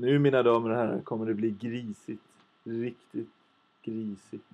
[0.00, 2.22] Nu mina damer och herrar kommer det bli grisigt.
[2.64, 3.30] Riktigt
[3.82, 4.44] grisigt.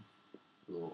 [0.66, 0.90] Ja.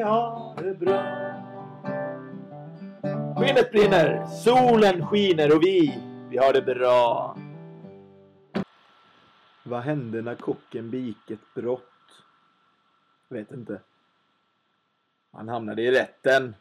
[0.00, 1.02] Vi har det bra.
[3.36, 7.36] Skinnet brinner, solen skiner och vi, vi har det bra.
[9.62, 11.82] Vad hände när kocken begick ett brott?
[13.28, 13.80] Vet inte.
[15.32, 16.54] Han hamnade i rätten.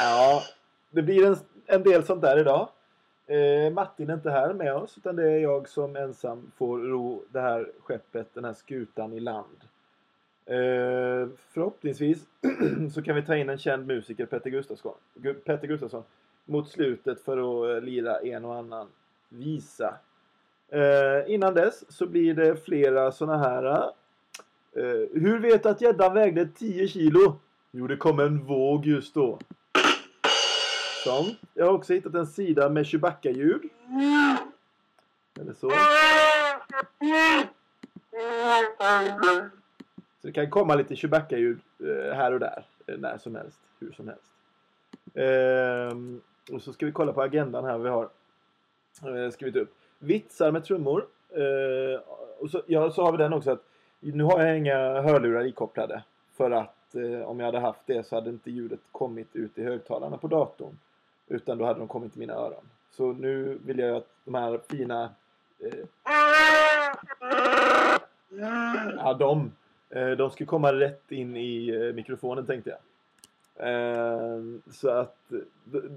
[0.00, 0.42] Ja,
[0.90, 2.68] det blir en, en del sånt där idag.
[3.26, 7.24] Eh, Martin är inte här med oss utan det är jag som ensam får ro
[7.28, 9.67] det här skeppet, den här skutan i land.
[10.48, 12.26] Eh, förhoppningsvis
[12.94, 14.94] så kan vi ta in en känd musiker, Petter Gustafsson,
[15.44, 16.02] Petter Gustafsson
[16.44, 18.88] mot slutet för att eh, lira en och annan
[19.28, 19.94] visa.
[20.68, 23.64] Eh, innan dess så blir det flera såna här.
[23.64, 27.40] Eh, eh hur vet du att gäddan vägde 10 kilo?
[27.70, 29.38] Jo, det kom en våg just då.
[31.04, 31.38] Sånt.
[31.54, 33.62] Jag har också hittat en sida med Chewbacca-ljud.
[35.40, 35.70] Eller så.
[40.20, 42.64] Så det kan komma lite Chewbacca-ljud eh, här och där.
[42.86, 43.60] Eh, när som helst.
[43.80, 44.32] Hur som helst.
[45.14, 46.20] Ehm,
[46.52, 48.08] och så ska vi kolla på agendan här vi har
[49.02, 49.74] eh, skrivit upp.
[49.98, 51.06] Vitsar med trummor.
[51.30, 52.00] Eh,
[52.38, 53.62] och så, ja, så har vi den också att
[54.00, 56.02] nu har jag inga hörlurar ikopplade.
[56.36, 59.64] För att eh, om jag hade haft det så hade inte ljudet kommit ut i
[59.64, 60.78] högtalarna på datorn.
[61.28, 62.64] Utan då hade de kommit i mina öron.
[62.90, 65.10] Så nu vill jag att de här fina...
[65.58, 65.84] Eh,
[68.96, 69.52] ja, de.
[69.90, 72.78] Eh, de ska komma rätt in i eh, mikrofonen tänkte jag.
[73.68, 75.32] Eh, så att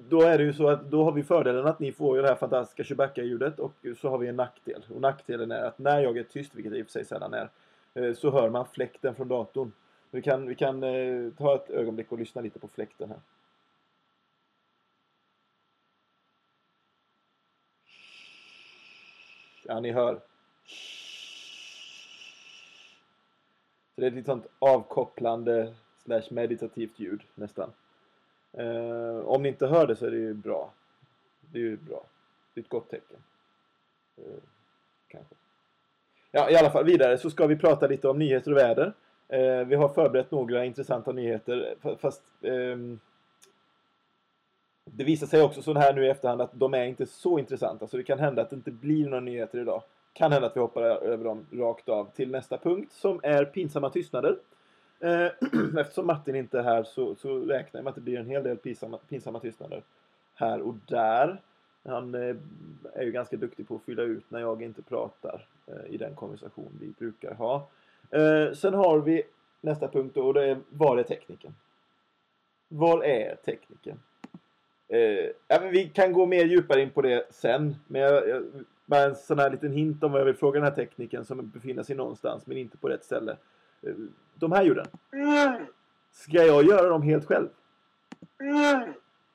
[0.10, 2.28] då är det ju så att då har vi fördelen att ni får ju det
[2.28, 4.86] här fantastiska Chewbacca-ljudet och så har vi en nackdel.
[4.90, 7.50] Och nackdelen är att när jag är tyst, vilket i och för sig sällan är,
[8.14, 9.72] så hör man fläkten från datorn.
[10.12, 10.82] Vi kan, vi kan
[11.38, 13.20] ta ett ögonblick och lyssna lite på fläkten här.
[19.64, 20.20] Ja, ni hör.
[24.02, 25.74] Så det är ett sånt avkopplande
[26.04, 27.72] slash meditativt ljud nästan.
[28.54, 30.72] Eh, om ni inte hör det så är det ju bra.
[31.42, 32.04] Det är ju bra.
[32.54, 33.18] Det är ett gott tecken.
[34.18, 34.24] Eh,
[35.08, 35.36] kanske.
[36.32, 38.94] Ja, i alla fall vidare så ska vi prata lite om nyheter och väder.
[39.28, 43.00] Eh, vi har förberett några intressanta nyheter fast ehm,
[44.86, 47.88] det visar sig också så här nu i efterhand att de är inte så intressanta
[47.88, 49.84] så det kan hända att det inte blir några nyheter idag.
[50.14, 53.90] Kan hända att vi hoppar över dem rakt av till nästa punkt som är pinsamma
[53.90, 54.38] tystnader.
[55.00, 55.28] Eh,
[55.80, 58.44] eftersom Martin inte är här så, så räknar jag med att det blir en hel
[58.44, 59.84] del pinsamma, pinsamma tystnader
[60.36, 61.42] här och där.
[61.84, 62.36] Han eh,
[62.94, 66.16] är ju ganska duktig på att fylla ut när jag inte pratar eh, i den
[66.16, 67.68] konversation vi brukar ha.
[68.56, 69.24] Sen har vi
[69.62, 71.56] nästa punkt och det är var är tekniken?
[72.68, 74.00] Var är tekniken?
[74.92, 77.76] Eh, ja, men vi kan gå mer djupare in på det sen.
[77.88, 78.44] Men jag, jag,
[78.92, 81.50] bara en sån här liten hint om vad jag vill fråga den här tekniken som
[81.50, 83.38] befinner sig någonstans men inte på rätt ställe.
[83.82, 83.94] Eh,
[84.36, 84.86] de här ljuden.
[86.12, 87.48] Ska jag göra dem helt själv?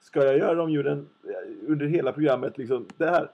[0.01, 2.87] Ska jag göra de ljuden eh, under hela programmet liksom?
[2.97, 3.31] Det här.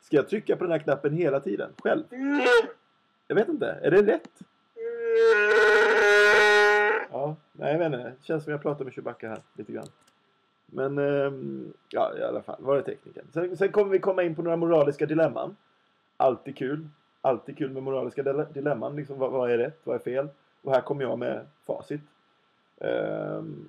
[0.00, 1.70] Ska jag trycka på den här knappen hela tiden?
[1.82, 2.02] Själv?
[3.26, 3.78] Jag vet inte.
[3.82, 4.42] Är det rätt?
[7.10, 7.98] Ja, nej jag vet inte.
[7.98, 9.88] Det känns som jag pratar med Chewbacca här lite grann.
[10.74, 12.56] Men ehm, ja, i alla fall.
[12.58, 13.24] Var är tekniken?
[13.32, 15.56] Sen, sen kommer vi komma in på några moraliska dilemman.
[16.16, 16.88] Alltid kul.
[17.20, 18.22] Alltid kul med moraliska
[18.52, 18.96] dilemman.
[18.96, 19.80] Liksom, vad, vad är rätt?
[19.84, 20.28] Vad är fel?
[20.62, 22.00] Och här kommer jag med facit.
[22.80, 23.68] Ehm,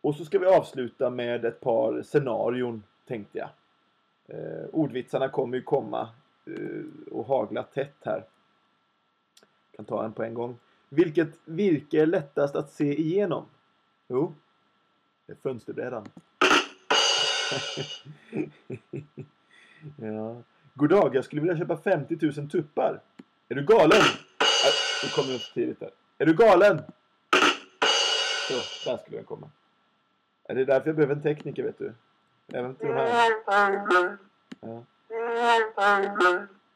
[0.00, 3.48] och så ska vi avsluta med ett par scenarion, tänkte jag.
[4.26, 6.08] Eh, ordvitsarna kommer ju komma
[6.46, 8.24] eh, och hagla tätt här.
[9.76, 10.58] Kan ta en på en gång.
[10.88, 13.44] Vilket virke är lättast att se igenom?
[14.08, 14.34] Jo,
[15.26, 16.08] det är fönsterbrädan.
[19.96, 20.42] ja.
[20.74, 23.00] God dag, jag skulle vilja köpa 50 000 tuppar.
[23.48, 23.98] Är du galen?
[24.00, 24.72] Äh,
[25.02, 25.90] Nu kommer jag för tidigt här.
[26.18, 26.82] Är du galen?
[28.48, 28.54] Så,
[28.90, 29.50] där skulle den komma.
[30.46, 31.92] Det är därför jag behöver en tekniker, vet du.
[32.52, 33.30] Även till de här.
[34.60, 34.84] Ja.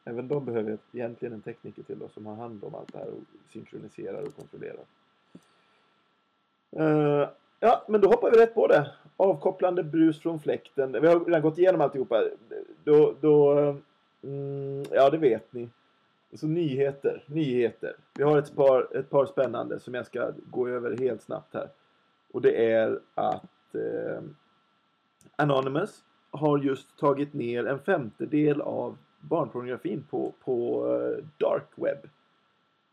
[0.05, 3.07] Även de behöver egentligen en tekniker till då, som har hand om allt det här
[3.09, 3.23] och
[3.53, 4.85] synkroniserar och kontrollerar.
[6.77, 7.29] Uh,
[7.61, 10.93] ja, men då hoppar vi rätt på det avkopplande brus från fläkten.
[10.93, 12.25] Vi har redan gått igenom alltihopa.
[12.85, 13.53] Då, då
[14.23, 15.69] mm, ja det vet ni.
[16.35, 17.97] Så nyheter, nyheter.
[18.15, 21.69] Vi har ett par, ett par spännande som jag ska gå över helt snabbt här.
[22.33, 24.23] Och det är att eh,
[25.37, 32.09] Anonymous har just tagit ner en femtedel av barnpornografin på, på eh, dark web.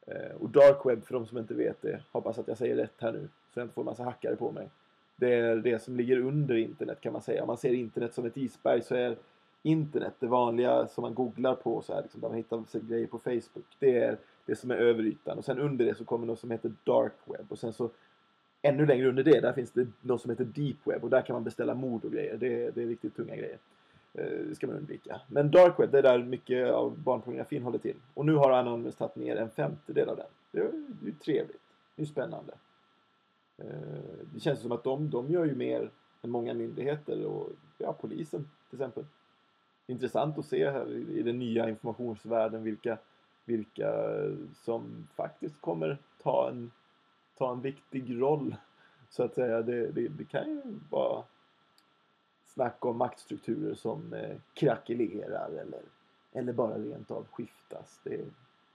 [0.07, 2.95] Eh, och dark web, för de som inte vet det, hoppas att jag säger rätt
[2.98, 4.69] här nu, så jag inte får en massa hackare på mig.
[5.15, 7.41] Det är det som ligger under internet kan man säga.
[7.41, 9.17] Om man ser internet som ett isberg så är
[9.63, 13.19] internet, det vanliga som man googlar på, så här, liksom, där man hittar grejer på
[13.19, 15.38] Facebook, det är det som är över ytan.
[15.38, 17.45] Och sen under det så kommer något som heter dark web.
[17.50, 17.89] Och sen så
[18.62, 21.33] ännu längre under det, där finns det något som heter deep web och där kan
[21.33, 22.38] man beställa mord och grejer.
[22.38, 23.57] Det, det är riktigt tunga grejer.
[24.13, 25.21] Eh, det ska man undvika.
[25.27, 27.95] Men dark web, det är där mycket av barnpornografin håller till.
[28.13, 30.27] Och nu har Anonymous tagit ner en femtedel av den.
[30.51, 30.71] Det är
[31.06, 31.62] ju trevligt.
[31.95, 32.53] Det är spännande.
[33.57, 35.92] Eh, det känns som att de, de gör ju mer
[36.22, 39.06] än många myndigheter och ja, polisen till exempel.
[39.88, 42.98] Intressant att se här i den nya informationsvärlden vilka,
[43.46, 43.94] vilka
[44.54, 46.72] som faktiskt kommer ta en,
[47.38, 48.56] ta en viktig roll.
[49.10, 49.62] Så att säga.
[49.62, 51.24] Det, det, det kan ju vara
[52.46, 55.81] snack om maktstrukturer som eh, krackelerar eller,
[56.34, 58.00] eller bara rent av skiftas.
[58.04, 58.25] Det är,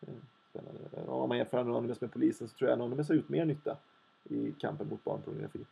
[0.01, 0.17] det är
[0.51, 1.11] spännande.
[1.11, 3.77] Om man jämför Anonymous med polisen så tror jag Anonymous har gjort mer nytta
[4.25, 5.67] i kampen mot barnpornografi.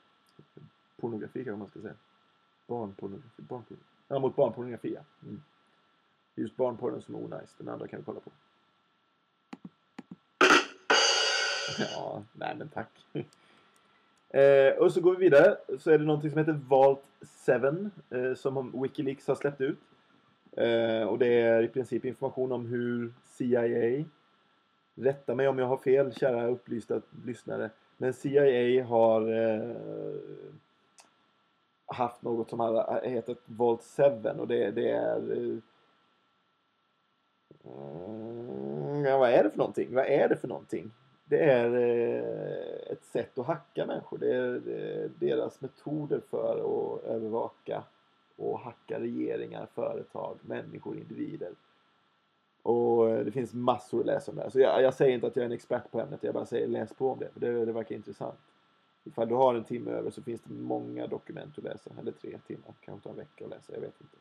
[0.97, 1.95] Pornografi kanske man ska säga.
[2.67, 3.43] Barnpornografi.
[3.43, 3.85] barnpornografi.
[4.09, 5.01] Ja, mot barnpornografi ja.
[5.23, 5.43] Mm.
[6.35, 7.55] Just barnporren som är onajs.
[7.59, 8.31] Den andra kan vi kolla på.
[11.79, 13.07] Ja, nej men tack.
[14.31, 15.57] Eh, och så går vi vidare.
[15.79, 17.01] Så är det någonting som heter Vault
[17.47, 19.79] 7 eh, som Wikileaks har släppt ut.
[20.53, 24.05] Eh, och det är i princip information om hur CIA,
[24.95, 29.77] rätta mig om jag har fel kära upplysta lyssnare, men CIA har eh,
[31.87, 35.59] haft något som har eh, hetat Vault 7 och det, det är eh,
[39.05, 39.95] Ja, vad är det för någonting?
[39.95, 40.91] Vad är det för någonting?
[41.25, 44.19] Det är eh, ett sätt att hacka människor.
[44.19, 44.61] Det är
[45.19, 47.83] deras metoder för att övervaka
[48.37, 51.53] och hacka regeringar, företag, människor, individer.
[52.69, 54.51] Och eh, det finns massor att läsa om det här.
[54.51, 56.69] Så jag, jag, säger inte att jag är en expert på ämnet, jag bara säger
[56.69, 57.29] läs på om det.
[57.33, 58.39] För det, det verkar intressant.
[59.05, 61.91] Ifall du har en timme över så finns det många dokument att läsa.
[62.01, 64.17] Eller tre timmar, kanske ta en vecka att läsa, jag vet inte.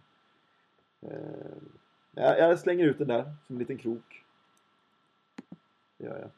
[1.15, 4.23] Eh, jag slänger ut den där som en liten krok.
[5.97, 6.29] Det gör jag.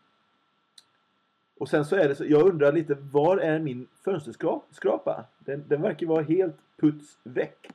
[1.58, 5.26] Och sen så är det så, jag undrar lite, var är min fönsterskrapa?
[5.40, 7.68] Den, den verkar vara helt puts väck.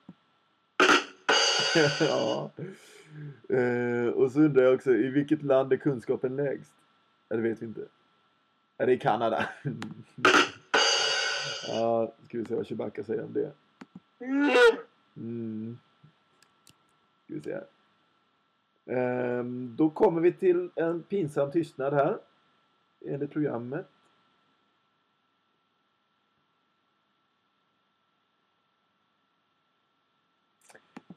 [2.00, 2.50] ja.
[3.50, 6.72] Uh, och så undrar jag också, i vilket land är kunskapen lägst?
[7.28, 7.84] Ja, det vet vi inte.
[8.78, 9.48] Är det i Kanada?
[11.68, 13.52] ja, ska vi se vad Chewbacca säger om det.
[15.16, 15.78] Mm.
[17.24, 17.66] Ska vi se här.
[18.86, 22.18] Um, då kommer vi till en pinsam tystnad här
[23.06, 23.86] enligt programmet.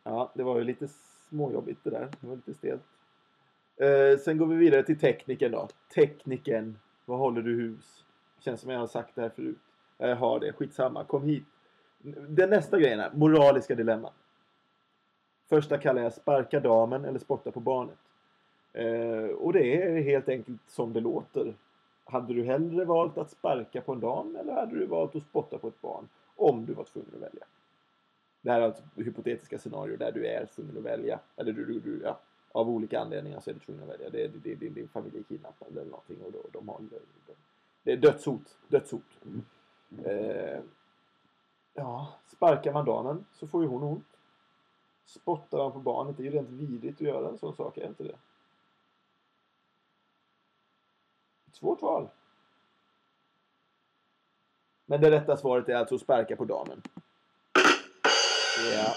[0.04, 0.88] Ja, det var ju lite
[1.30, 2.08] småjobbigt det där.
[2.20, 2.82] Det var lite stelt.
[3.78, 5.68] Eh, sen går vi vidare till tekniken då.
[5.96, 6.80] Tekniken.
[7.06, 8.06] Vad håller du hus?
[8.40, 9.58] Känns som jag har sagt det här förut.
[9.98, 10.54] Jag har det.
[10.54, 11.04] Skitsamma.
[11.04, 11.44] Kom hit.
[12.28, 14.14] Den nästa grejen är moraliska dilemman.
[15.50, 17.98] Första kallar jag sparka damen eller spotta på barnet.
[18.74, 21.54] Eh, och det är helt enkelt som det låter.
[22.06, 25.58] Hade du hellre valt att sparka på en dam eller hade du valt att spotta
[25.58, 26.08] på ett barn?
[26.36, 27.46] Om du var tvungen att välja.
[28.42, 31.20] Det här är alltså hypotetiska scenarier där du är tvungen att välja.
[31.36, 32.20] Eller du, du, du ja,
[32.52, 34.10] av olika anledningar så är du tvungen att välja.
[34.10, 36.82] Det är, det, det, din familj är kidnappad eller någonting och då, de har,
[37.84, 38.58] det är dödshot.
[38.68, 39.20] Dödshot.
[39.26, 39.46] Mm.
[40.06, 40.62] Eh,
[41.74, 44.06] ja, sparkar man damen så får ju hon ont.
[45.06, 47.88] Spottar man på barnet, det är ju rent vidrigt att göra en sån sak, är
[47.88, 48.16] inte det?
[51.52, 52.10] Svårt val.
[54.86, 56.82] Men det rätta svaret är alltså att sparka på damen.
[58.74, 58.96] Ja.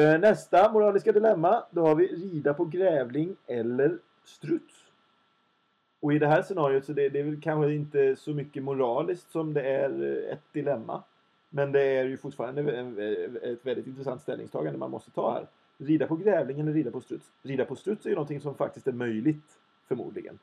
[0.00, 1.64] Eh, nästa moraliska dilemma.
[1.70, 4.74] Då har vi rida på grävling eller struts.
[6.00, 9.30] Och i det här scenariot så det, det är väl kanske inte så mycket moraliskt
[9.30, 11.02] som det är eh, ett dilemma.
[11.50, 15.46] Men det är ju fortfarande eh, ett väldigt intressant ställningstagande man måste ta här.
[15.78, 17.30] Rida på grävling eller rida på struts?
[17.42, 19.58] Rida på struts är ju någonting som faktiskt är möjligt,
[19.88, 20.38] förmodligen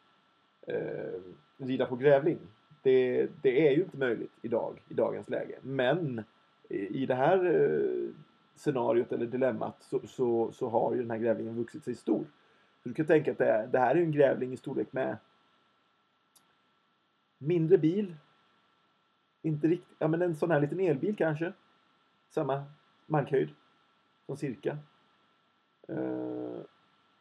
[0.67, 1.19] eh,
[1.57, 2.37] rida på grävling.
[2.81, 5.55] Det, det, är ju inte möjligt idag, i dagens läge.
[5.61, 6.23] Men
[6.69, 8.09] i det här eh,
[8.55, 12.25] scenariot eller dilemmat så, så, så, har ju den här grävlingen vuxit sig stor.
[12.83, 15.17] Så du kan tänka att det, det här är en grävling i storlek med
[17.37, 18.15] mindre bil.
[19.41, 21.53] Inte riktigt, ja men en sån här liten elbil kanske.
[22.29, 22.63] samma
[23.05, 23.49] markhöjd
[24.25, 24.77] som cirka.
[25.87, 26.59] Eh,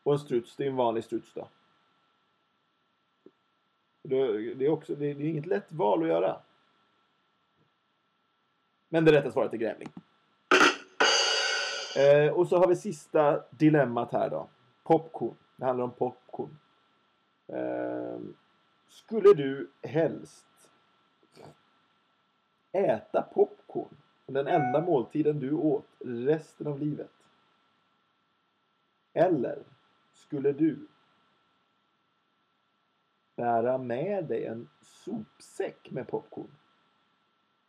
[0.02, 1.48] och en struts, det är en vanlig struts då.
[4.02, 6.40] Det, det är också, det, det är inget lätt val att göra.
[8.88, 9.88] Men det rätta svaret är grävling.
[11.96, 14.48] Eh, och så har vi sista dilemmat här då.
[14.82, 15.34] Popcorn.
[15.56, 16.58] Det handlar om popcorn.
[17.46, 18.18] Eh,
[18.88, 20.46] skulle du helst
[22.72, 27.10] äta popcorn den enda måltiden du åt resten av livet?
[29.12, 29.62] Eller
[30.12, 30.86] skulle du
[33.36, 36.50] bära med dig en sopsäck med popcorn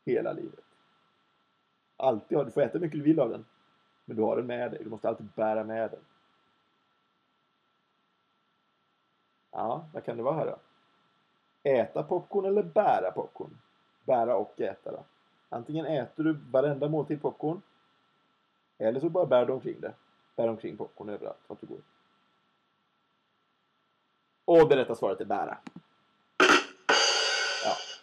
[0.06, 0.65] hela livet?
[1.98, 3.46] Alltid ha, du får äta hur mycket du vill av den.
[4.06, 4.84] Men du har den med dig.
[4.84, 6.00] Du måste alltid bära med den.
[9.52, 10.58] Ja, vad kan det vara här då?
[11.70, 13.58] Äta popcorn eller bära popcorn?
[14.04, 15.04] Bära och äta då.
[15.50, 17.62] Antingen äter du varenda måltid popcorn.
[18.78, 19.94] Eller så bara bär du omkring det.
[20.36, 21.82] Bär omkring popcorn överallt vart du går.
[24.46, 25.58] Och det rätta svaret är bära.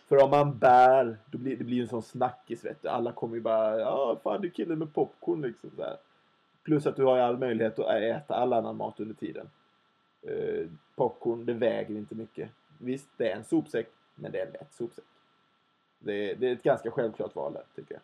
[0.09, 2.89] För om man bär, då blir det blir en sån snackis vet du.
[2.89, 5.97] Alla kommer ju bara, ja fan du är killen med popcorn liksom så här.
[6.63, 9.49] Plus att du har ju all möjlighet att äta all annan mat under tiden.
[10.23, 10.67] Eh,
[10.97, 12.51] popcorn, det väger inte mycket.
[12.79, 15.05] Visst, det är en sopsäck, men det är en lätt sopsäck.
[15.99, 18.03] Det, det är ett ganska självklart val där, tycker jag.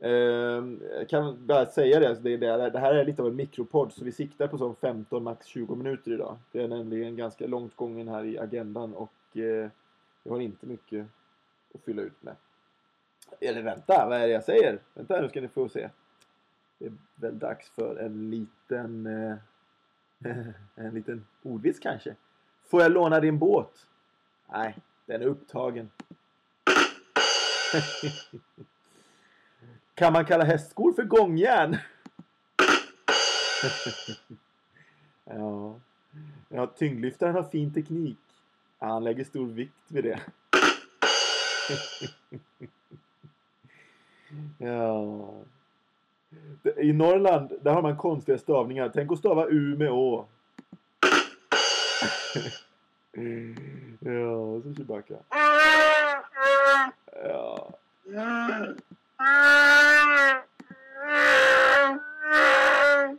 [0.00, 3.36] Ehm, jag kan bara säga det, alltså det, det, det här är lite av en
[3.36, 6.36] mikropodd så vi siktar på som 15 max 20 minuter idag.
[6.52, 9.68] Det är nämligen ganska långt gången här i agendan och eh,
[10.26, 11.06] det har inte mycket
[11.74, 12.36] att fylla ut med.
[13.40, 14.78] Eller vänta, vad är det jag säger?
[14.94, 15.90] Vänta nu ska ni få se.
[16.78, 19.36] Det är väl dags för en liten eh,
[20.74, 22.16] en liten ordvits kanske.
[22.64, 23.86] Får jag låna din båt?
[24.46, 25.90] Nej, den är upptagen.
[29.94, 31.76] kan man kalla hästskor för gångjärn?
[35.24, 35.80] ja.
[36.48, 38.25] ja, tyngdlyftaren har fin teknik.
[38.78, 40.20] Han lägger stor vikt vid det.
[44.58, 45.30] ja.
[46.76, 48.90] I Norrland, där har man konstiga stavningar.
[48.94, 50.26] Tänk att stava U med Å.
[54.00, 55.14] ja, och så Chewbacca.
[57.24, 57.72] Ja.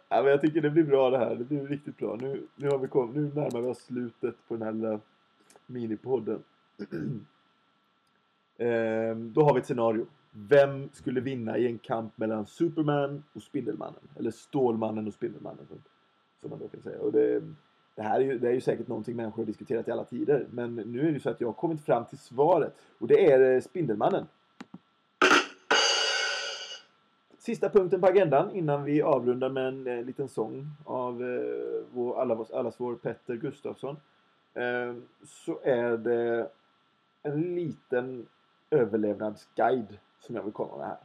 [0.10, 1.36] Ja, men jag tycker det blir bra det här.
[1.36, 2.16] Det blir riktigt bra.
[2.22, 5.00] Nu, nu, har vi kom, nu närmar vi oss slutet på den här lilla
[5.68, 6.44] minipodden.
[8.58, 10.06] ehm, då har vi ett scenario.
[10.32, 14.02] Vem skulle vinna i en kamp mellan Superman och Spindelmannen?
[14.16, 15.78] Eller Stålmannen och Spindelmannen som,
[16.42, 17.00] som man då kan säga.
[17.00, 17.42] Och det,
[17.96, 20.48] det här är ju, det är ju säkert någonting människor har diskuterat i alla tider.
[20.52, 22.74] Men nu är det ju så att jag har kommit fram till svaret.
[23.00, 24.26] Och det är eh, Spindelmannen.
[27.48, 32.22] Sista punkten på agendan innan vi avrundar med en eh, liten sång av eh, vår,
[32.22, 33.98] allas, allas vår Petter Gustafsson.
[34.54, 36.50] Eh, så är det
[37.24, 38.28] en liten
[38.70, 40.98] överlevnadsguide som jag vill komma med här.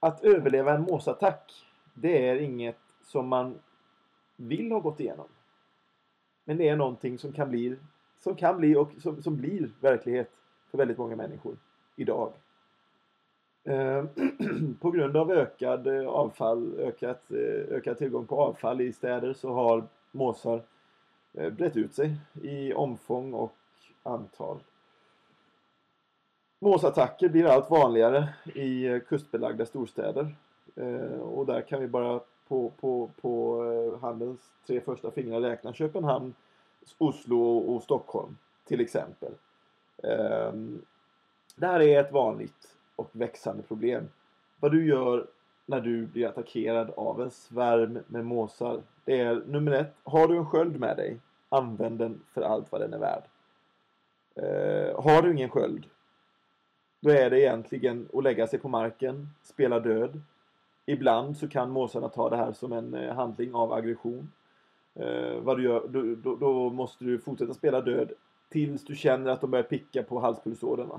[0.00, 1.52] Att överleva en måsattack,
[1.94, 3.58] det är inget som man
[4.36, 5.28] vill ha gått igenom.
[6.44, 7.76] Men det är någonting som kan bli,
[8.18, 10.30] som kan bli och som, som blir verklighet
[10.70, 11.56] för väldigt många människor
[11.96, 12.32] idag.
[13.64, 14.04] Eh,
[14.80, 17.30] på grund av ökad eh, avfall, ökat,
[17.70, 20.62] ökad tillgång på avfall i städer så har måsar
[21.34, 23.56] Eh, brett ut sig i omfång och
[24.02, 24.58] antal.
[26.58, 30.34] Måsattacker blir allt vanligare i eh, kustbelagda storstäder.
[30.76, 36.34] Eh, och där kan vi bara på, på, på handens tre första fingrar räkna Köpenhamn,
[36.98, 39.32] Oslo och Stockholm till exempel.
[41.56, 44.08] Det här är ett vanligt och växande problem.
[44.60, 45.26] Vad du gör
[45.66, 48.80] när du blir attackerad av en svärm med måsar.
[49.04, 49.94] Det är nummer ett.
[50.04, 51.18] Har du en sköld med dig,
[51.48, 53.22] använd den för allt vad den är värd.
[54.34, 55.86] Eh, har du ingen sköld,
[57.00, 60.20] då är det egentligen att lägga sig på marken, spela död.
[60.86, 64.32] Ibland så kan måsarna ta det här som en eh, handling av aggression.
[64.94, 68.12] Eh, vad du gör, då, då, då, måste du fortsätta spela död
[68.48, 70.90] tills du känner att de börjar picka på halspulsådern.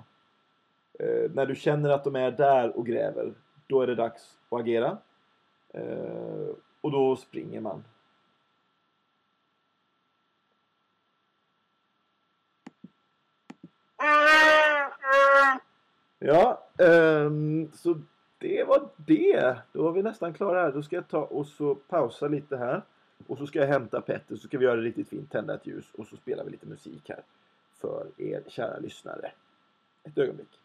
[0.99, 3.33] Eh, när du känner att de är där och gräver,
[3.67, 4.97] då är det dags att agera.
[5.73, 7.83] Eh, och då springer man.
[16.19, 18.01] Ja, um, så
[18.37, 19.57] det var det.
[19.71, 20.71] Då var vi nästan klara här.
[20.71, 22.81] Då ska jag ta och så pausa lite här.
[23.27, 25.67] Och så ska jag hämta Petter så ska vi göra det riktigt fint, tända ett
[25.67, 27.23] ljus och så spelar vi lite musik här
[27.81, 29.31] för er kära lyssnare.
[30.03, 30.59] Ett ögonblick.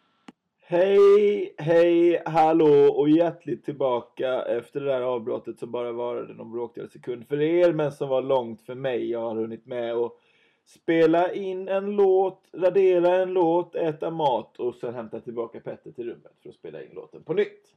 [0.71, 6.91] Hej, hej, hallå och hjärtligt tillbaka efter det där avbrottet som bara varade någon bråkdel
[6.91, 9.11] sekund för er men som var långt för mig.
[9.11, 10.21] Jag har hunnit med och
[10.65, 16.05] spela in en låt, radera en låt, äta mat och sen hämta tillbaka Petter till
[16.05, 17.75] rummet för att spela in låten på nytt.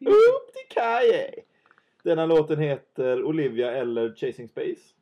[0.00, 1.34] Upp till Kaje!
[2.04, 4.94] Denna låten heter Olivia eller Chasing Space.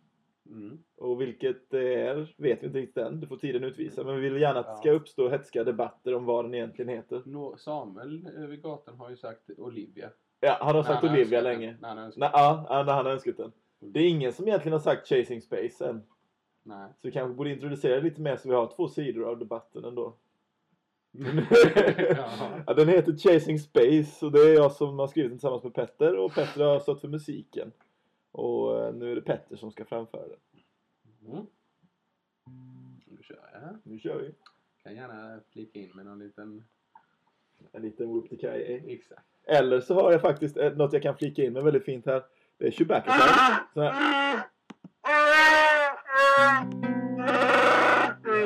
[0.50, 0.78] Mm.
[0.97, 3.21] Och vilket det är vet vi inte riktigt än.
[3.21, 4.04] Det får tiden utvisa.
[4.04, 7.23] Men vi vill gärna att det ska uppstå hetska debatter om vad den egentligen heter.
[7.26, 10.11] Nå- Samuel över gatan har ju sagt Olivia.
[10.40, 11.66] Ja, han har sagt han Olivia önskat länge.
[11.66, 11.76] den.
[11.80, 13.52] När han önskat Nej, ja, ja, när han har önskat den.
[13.80, 16.02] Det är ingen som egentligen har sagt Chasing Space än.
[16.62, 16.88] Nej.
[16.92, 19.85] Så vi kanske borde introducera det lite mer så vi har två sidor av debatten
[19.85, 20.14] ändå.
[22.16, 22.62] Jaha.
[22.66, 25.75] ja, den heter Chasing Space och det är jag som har skrivit den tillsammans med
[25.75, 27.73] Petter och Petter har stått för musiken.
[28.33, 30.39] Och eh, nu är det Petter som ska framföra den.
[31.33, 31.47] Mm.
[33.07, 33.79] Då kör jag.
[33.83, 34.35] Nu kör vi.
[34.83, 36.65] Kan gärna flika in med någon liten...
[37.73, 38.93] En liten whoop till Kai.
[38.95, 39.27] Exakt.
[39.45, 42.25] Eller så har jag faktiskt eh, något jag kan flika in med väldigt fint här.
[42.59, 43.69] Det är Chewbacca sound.
[43.75, 44.43] Så här.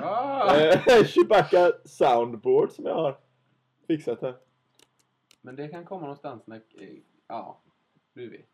[0.00, 0.56] Ja!
[0.56, 3.18] Eh, Chewbacca soundboard som jag har
[3.86, 4.34] fixat här.
[5.40, 6.56] Men det kan komma någonstans när...
[6.56, 6.88] eh,
[7.28, 7.60] Ja,
[8.14, 8.48] du vet.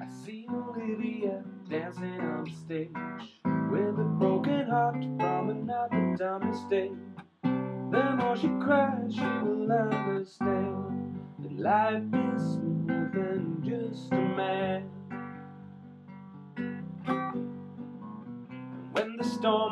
[0.00, 2.90] I see Olivia dancing on stage
[3.70, 6.92] with a broken heart from another dumb mistake.
[7.42, 9.16] The more she cries,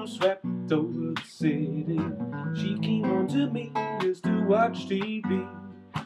[0.08, 2.00] swept over the city,
[2.54, 5.46] she came home to me just to watch TV.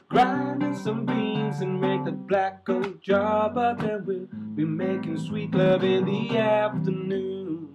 [0.09, 5.55] Grinding some beans and make the black gold jar, but then we'll be making sweet
[5.55, 7.69] love in the afternoon.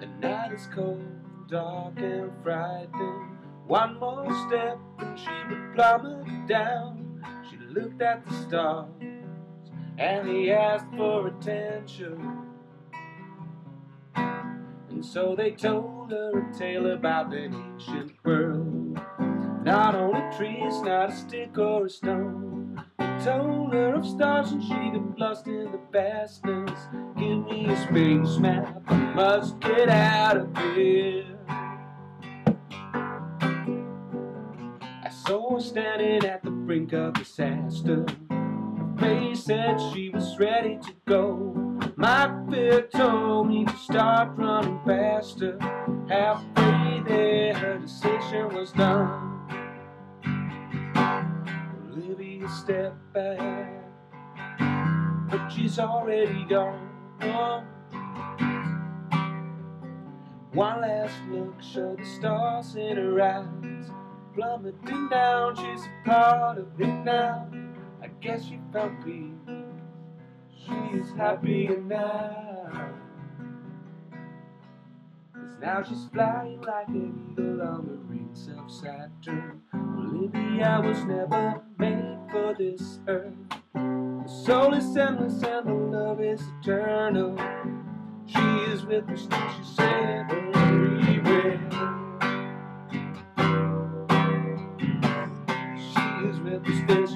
[0.00, 1.04] The night is cold,
[1.48, 3.38] dark and frightening.
[3.66, 7.22] One more step and she would plummet down.
[7.48, 8.88] She looked at the stars
[9.98, 12.37] and he asked for attention.
[14.98, 19.00] And so they told her a tale about an ancient world.
[19.62, 22.84] Not only trees, not a stick or a stone.
[22.98, 26.88] They told her of stars and she got lost in the vastness.
[27.16, 31.38] Give me a space map, I must get out of here.
[35.04, 38.04] I saw her standing at the brink of disaster.
[38.98, 41.54] Face said she was ready to go.
[41.96, 45.58] My fear told me to start running faster.
[46.08, 49.34] Halfway there, her decision was done.
[51.92, 53.84] Olivia stepped back,
[55.30, 56.88] but she's already gone.
[60.52, 63.90] One last look showed the stars in her eyes.
[64.34, 67.46] Plummeting down, she's a part of it now.
[68.20, 69.56] Guess she found peace.
[70.66, 72.92] She is happy now.
[75.34, 79.62] Cause now she's flying like an eagle on the rings of Saturn.
[79.74, 83.34] Olivia was never made for this earth.
[83.74, 87.36] The soul is endless and the love is eternal.
[88.26, 88.40] She
[88.72, 89.20] is with us,
[89.56, 91.60] she's everywhere.
[95.76, 97.07] She is with us,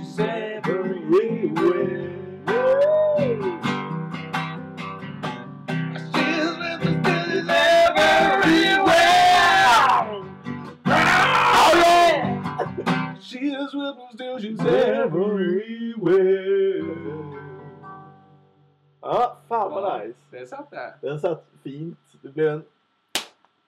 [21.02, 21.98] Den satt fint.
[22.22, 22.62] Det blev en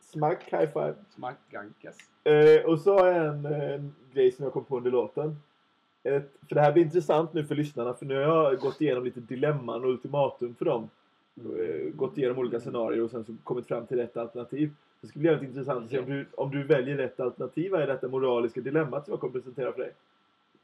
[0.01, 0.94] smack high five.
[1.14, 1.97] Smackgankas.
[2.25, 5.37] Eh, och så har jag en, en grej som jag kom på under låten.
[6.03, 9.05] Ett, för det här blir intressant nu för lyssnarna för nu har jag gått igenom
[9.05, 10.90] lite dilemman och ultimatum för dem.
[11.37, 14.70] Eh, gått igenom olika scenarier och sen så kommit fram till rätt alternativ.
[15.01, 17.75] Det ska bli jävligt intressant att se om du, om du väljer rätt alternativ.
[17.75, 19.92] Är detta moraliska dilemmat som jag kommer presentera för dig?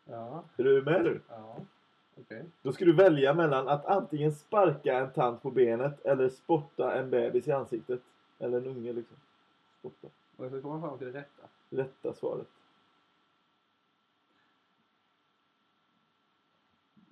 [0.04, 1.20] Ja, Är du med nu?
[1.28, 1.56] ja.
[2.20, 2.44] Okej.
[2.62, 7.10] Då ska du välja mellan att antingen sparka en tant på benet eller spotta en
[7.10, 8.00] bebis i ansiktet.
[8.38, 9.16] Eller en unge liksom.
[9.78, 10.08] Spotta.
[10.36, 11.48] Och jag ska komma fram till det rätta.
[11.70, 12.48] Rätta svaret.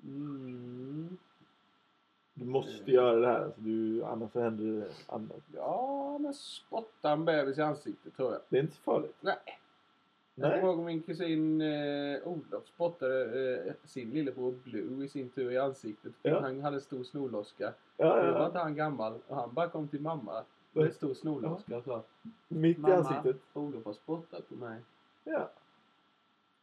[0.02, 1.16] Mm.
[2.34, 3.44] Du måste göra det här.
[3.44, 5.42] Alltså, du, annars så händer det annat.
[5.54, 8.40] Ja, men spotta en bebis i ansiktet tror jag.
[8.48, 9.16] Det är inte så farligt.
[9.20, 9.57] Nej.
[10.40, 13.24] Jag kommer ihåg min kusin eh, Olof spottade
[13.66, 16.12] eh, sin lillebror Blue i sin tur i ansiktet.
[16.22, 16.40] Ja.
[16.40, 17.72] Han hade stor snorloska.
[17.96, 18.46] Ja, Då ja, var ja.
[18.46, 22.02] inte han gammal och han bara kom till mamma med stor snorloska och sa
[22.48, 23.36] Mitt i ansiktet.
[23.54, 24.80] Olof har spottat på mig.
[25.24, 25.50] Ja.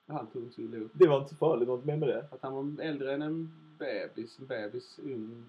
[0.07, 0.91] Han tog sig illa upp.
[0.93, 1.67] Det var inte så farligt.
[1.67, 2.25] Var inte mer med det.
[2.31, 4.39] Att han var äldre än en bebis.
[4.39, 5.43] En bebis ung.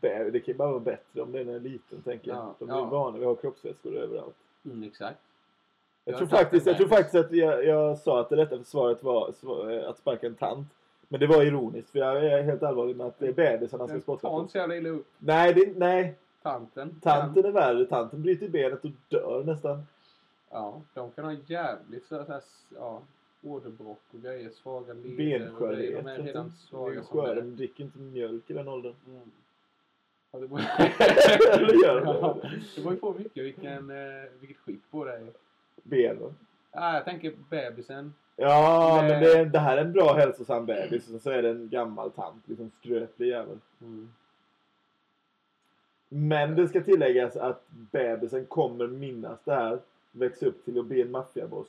[0.00, 2.36] Bä- Det kan ju bara vara bättre om den är liten, tänker jag.
[2.38, 2.84] Ja, De är ja.
[2.84, 4.34] vana vid att ha kroppsvätskor överallt.
[4.64, 5.20] Mm, exakt.
[6.08, 9.28] Jag, tror, faktiskt, jag tror faktiskt att jag, jag sa att det rätta försvaret var
[9.88, 10.68] att sparka en tant.
[11.08, 13.92] Men det var ironiskt, för jag är helt allvarlig med att det är bebisarna ska
[13.94, 14.48] Den spotta på.
[14.48, 15.06] så jävla illa upp.
[15.18, 17.00] Nej, det, nej, Tanten.
[17.02, 17.86] tanten är värre.
[17.86, 19.82] Tanten bryter benet och dör nästan.
[20.50, 22.42] Ja, de kan ha jävligt så här,
[22.74, 23.02] ja,
[23.42, 24.50] åderbråck och grejer.
[24.50, 26.04] Svaga leder Benskörhet.
[26.04, 27.42] De är redan svaga De är sköra, är.
[27.42, 28.94] dricker inte mjölk i den åldern.
[29.06, 29.30] Mm.
[30.32, 30.60] Ja, det beror...
[32.92, 35.26] Ju på mycket vilken, eh, vilket skick på det
[35.82, 36.34] Benen.
[36.72, 38.14] Ja, jag tänker bebisen.
[38.36, 39.10] Ja, Nej.
[39.10, 41.10] men det, det här är en bra hälsosam bebis.
[41.10, 42.48] Och så är det en gammal tant.
[42.48, 43.58] Liksom skröplig jävel.
[43.80, 44.12] Mm.
[46.08, 51.02] Men det ska tilläggas att bebisen kommer minnas det här, växa upp till att bli
[51.02, 51.68] en maffiaboss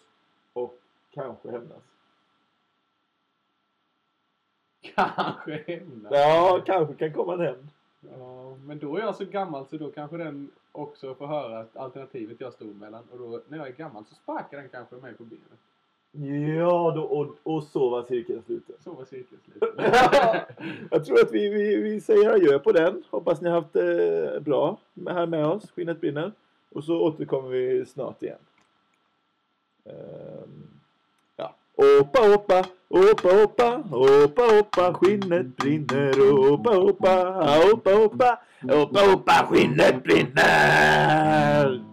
[0.54, 0.80] och
[1.12, 1.84] kanske hämnas.
[4.82, 6.12] Kanske hämnas.
[6.12, 7.68] Ja, kanske kan komma en hämnd.
[8.00, 11.78] Ja, men då är jag så gammal så då kanske den också får höra att
[11.78, 13.04] alternativet jag stod mellan.
[13.12, 15.60] Och då när jag är gammal så sparkar den kanske mig på benet.
[16.58, 18.76] Ja, då, och, och så var cirkeln sluten.
[18.80, 19.64] Så var cirkeln slut.
[20.92, 23.04] Jag tror att vi, vi, vi säger adjö på den.
[23.10, 25.72] Hoppas ni har haft eh, bra med, här med oss.
[25.72, 26.32] Skinnet brinner.
[26.70, 28.40] Och så återkommer vi snart igen.
[29.86, 30.68] Ehm,
[31.36, 31.56] ja.
[31.76, 36.16] Oppa, oppa, oppa, oppa, oppa, oppa, skinnet brinner.
[36.20, 37.16] Oppa, oppa,
[37.72, 38.30] oppa, oppa,
[38.70, 41.87] oppa, hoppa, skinnet brinner.